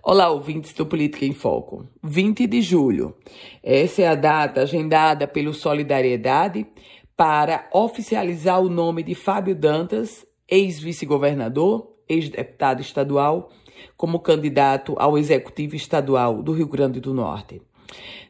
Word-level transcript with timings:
Olá, 0.00 0.30
ouvintes 0.30 0.72
do 0.72 0.86
Política 0.86 1.26
em 1.26 1.32
Foco. 1.32 1.84
20 2.04 2.46
de 2.46 2.62
julho. 2.62 3.16
Essa 3.62 4.02
é 4.02 4.06
a 4.06 4.14
data 4.14 4.62
agendada 4.62 5.26
pelo 5.26 5.52
Solidariedade 5.52 6.66
para 7.16 7.68
oficializar 7.72 8.60
o 8.60 8.68
nome 8.68 9.02
de 9.02 9.16
Fábio 9.16 9.56
Dantas, 9.56 10.24
ex-vice-governador, 10.48 11.90
ex-deputado 12.08 12.80
estadual, 12.80 13.50
como 13.96 14.20
candidato 14.20 14.94
ao 14.98 15.18
Executivo 15.18 15.74
Estadual 15.74 16.42
do 16.44 16.52
Rio 16.52 16.68
Grande 16.68 17.00
do 17.00 17.12
Norte. 17.12 17.60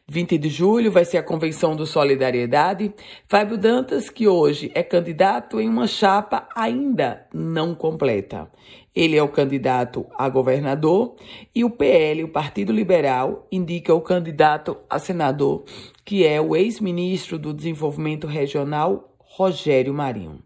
20 0.07 0.37
de 0.39 0.49
julho 0.49 0.91
vai 0.91 1.05
ser 1.05 1.17
a 1.17 1.23
convenção 1.23 1.75
do 1.75 1.85
Solidariedade. 1.85 2.93
Fábio 3.27 3.57
Dantas, 3.57 4.09
que 4.09 4.27
hoje 4.27 4.71
é 4.73 4.81
candidato 4.81 5.59
em 5.59 5.69
uma 5.69 5.85
chapa 5.85 6.49
ainda 6.55 7.27
não 7.33 7.75
completa. 7.75 8.49
Ele 8.95 9.15
é 9.15 9.21
o 9.21 9.29
candidato 9.29 10.05
a 10.17 10.27
governador 10.27 11.15
e 11.53 11.63
o 11.63 11.69
PL, 11.69 12.23
o 12.23 12.31
Partido 12.31 12.73
Liberal, 12.73 13.47
indica 13.51 13.93
o 13.93 14.01
candidato 14.01 14.77
a 14.89 14.97
senador, 14.97 15.63
que 16.03 16.25
é 16.25 16.41
o 16.41 16.55
ex-ministro 16.55 17.37
do 17.37 17.53
Desenvolvimento 17.53 18.25
Regional, 18.25 19.15
Rogério 19.19 19.93
Marinho. 19.93 20.43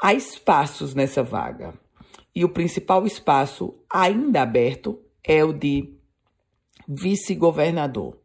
Há 0.00 0.14
espaços 0.14 0.94
nessa 0.94 1.22
vaga 1.22 1.74
e 2.34 2.44
o 2.44 2.48
principal 2.48 3.06
espaço 3.06 3.74
ainda 3.90 4.42
aberto 4.42 5.00
é 5.22 5.44
o 5.44 5.52
de 5.52 5.94
vice-governador. 6.88 8.23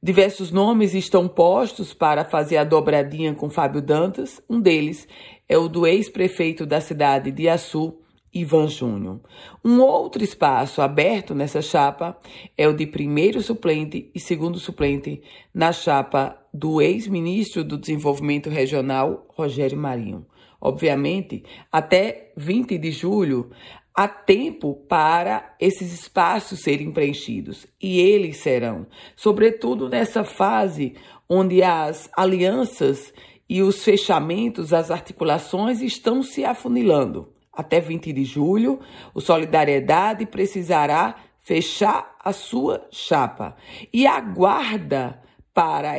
Diversos 0.00 0.52
nomes 0.52 0.94
estão 0.94 1.26
postos 1.26 1.92
para 1.92 2.24
fazer 2.24 2.56
a 2.56 2.62
dobradinha 2.62 3.34
com 3.34 3.50
Fábio 3.50 3.82
Dantas. 3.82 4.40
Um 4.48 4.60
deles 4.60 5.08
é 5.48 5.58
o 5.58 5.66
do 5.66 5.88
ex-prefeito 5.88 6.64
da 6.64 6.80
cidade 6.80 7.32
de 7.32 7.48
Açu, 7.48 7.98
Ivan 8.32 8.68
Júnior. 8.68 9.20
Um 9.64 9.80
outro 9.80 10.22
espaço 10.22 10.80
aberto 10.80 11.34
nessa 11.34 11.60
chapa 11.60 12.16
é 12.56 12.68
o 12.68 12.72
de 12.72 12.86
primeiro 12.86 13.42
suplente 13.42 14.08
e 14.14 14.20
segundo 14.20 14.60
suplente 14.60 15.20
na 15.52 15.72
chapa 15.72 16.38
do 16.54 16.80
ex-ministro 16.80 17.64
do 17.64 17.76
Desenvolvimento 17.76 18.48
Regional, 18.48 19.26
Rogério 19.30 19.76
Marinho. 19.76 20.24
Obviamente, 20.60 21.42
até 21.72 22.32
20 22.36 22.78
de 22.78 22.92
julho, 22.92 23.50
há 23.98 24.06
tempo 24.06 24.76
para 24.88 25.56
esses 25.58 25.92
espaços 25.92 26.60
serem 26.60 26.92
preenchidos 26.92 27.66
e 27.82 27.98
eles 27.98 28.36
serão, 28.36 28.86
sobretudo 29.16 29.88
nessa 29.88 30.22
fase 30.22 30.94
onde 31.28 31.64
as 31.64 32.08
alianças 32.16 33.12
e 33.48 33.60
os 33.60 33.82
fechamentos, 33.82 34.72
as 34.72 34.92
articulações 34.92 35.82
estão 35.82 36.22
se 36.22 36.44
afunilando. 36.44 37.32
Até 37.52 37.80
20 37.80 38.12
de 38.12 38.22
julho, 38.22 38.78
o 39.12 39.20
Solidariedade 39.20 40.26
precisará 40.26 41.16
fechar 41.40 42.14
a 42.20 42.32
sua 42.32 42.86
chapa 42.92 43.56
e 43.92 44.06
aguarda 44.06 45.20
para 45.52 45.94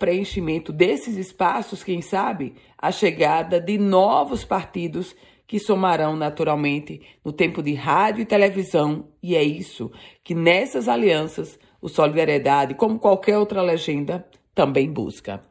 preenchimento 0.00 0.72
desses 0.72 1.16
espaços, 1.16 1.84
quem 1.84 2.02
sabe, 2.02 2.56
a 2.76 2.90
chegada 2.90 3.60
de 3.60 3.78
novos 3.78 4.44
partidos 4.44 5.14
que 5.46 5.58
somarão 5.58 6.16
naturalmente 6.16 7.00
no 7.24 7.32
tempo 7.32 7.62
de 7.62 7.74
rádio 7.74 8.22
e 8.22 8.26
televisão, 8.26 9.08
e 9.22 9.36
é 9.36 9.42
isso 9.42 9.90
que 10.22 10.34
nessas 10.34 10.88
alianças 10.88 11.58
o 11.80 11.88
Solidariedade, 11.88 12.74
como 12.74 12.98
qualquer 12.98 13.38
outra 13.38 13.60
legenda, 13.60 14.26
também 14.54 14.90
busca. 14.90 15.42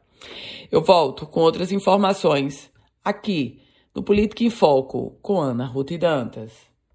Eu 0.70 0.82
volto 0.82 1.26
com 1.26 1.40
outras 1.40 1.70
informações 1.70 2.70
aqui 3.04 3.60
no 3.94 4.02
Política 4.02 4.42
em 4.42 4.50
Foco 4.50 5.16
com 5.22 5.40
Ana 5.40 5.66
Ruth 5.66 5.92
Dantas. 5.92 6.73